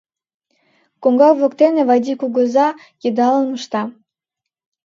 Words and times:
Коҥга 1.03 1.29
воктене 1.39 1.83
Вайди 1.89 2.13
кугыза 2.21 2.67
йыдалым 3.03 3.49
ышта. 3.57 3.81